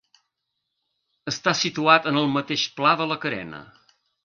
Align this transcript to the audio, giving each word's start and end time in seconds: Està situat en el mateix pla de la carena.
Està 1.33 1.53
situat 1.59 2.09
en 2.13 2.19
el 2.23 2.33
mateix 2.39 2.65
pla 2.81 2.97
de 3.03 3.09
la 3.15 3.21
carena. 3.27 3.63